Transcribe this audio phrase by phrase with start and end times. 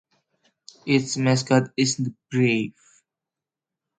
[0.87, 2.73] Its mascot is the Brave.